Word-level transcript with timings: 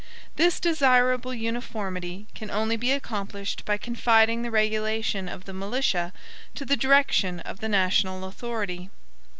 This 0.35 0.59
desirable 0.59 1.31
uniformity 1.31 2.25
can 2.33 2.49
only 2.49 2.75
be 2.75 2.89
accomplished 2.91 3.63
by 3.65 3.77
confiding 3.77 4.41
the 4.41 4.49
regulation 4.49 5.29
of 5.29 5.45
the 5.45 5.53
militia 5.53 6.11
to 6.55 6.65
the 6.65 6.75
direction 6.75 7.39
of 7.41 7.59
the 7.59 7.69
national 7.69 8.25
authority. 8.25 8.89